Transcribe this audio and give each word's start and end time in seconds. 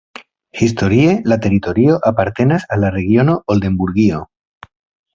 Historie 0.59 1.11
la 1.33 1.37
teritorio 1.43 1.99
apartenas 2.13 2.67
al 2.77 2.83
la 2.87 2.93
regiono 2.99 3.39
Oldenburgio. 3.57 4.27